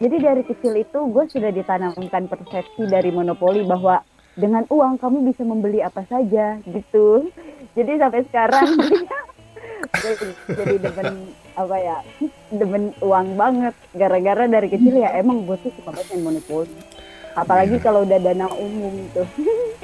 [0.00, 4.00] jadi dari kecil itu gue sudah ditanamkan persepsi dari monopoli bahwa
[4.32, 7.28] dengan uang kamu bisa membeli apa saja gitu.
[7.76, 8.80] Jadi sampai sekarang
[10.00, 10.12] gue
[10.56, 11.96] jadi demen apa ya
[12.48, 13.76] demen uang banget.
[13.92, 16.72] Gara-gara dari kecil ya emang gue tuh suka banget main monopoli.
[17.36, 17.84] Apalagi iya.
[17.84, 19.28] kalau udah dana umum tuh.